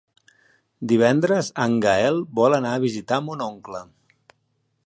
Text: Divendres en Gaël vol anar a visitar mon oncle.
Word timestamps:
Divendres 0.91 1.51
en 1.67 1.77
Gaël 1.87 2.19
vol 2.43 2.59
anar 2.61 2.75
a 2.79 2.83
visitar 2.89 3.23
mon 3.29 3.49
oncle. 3.53 3.83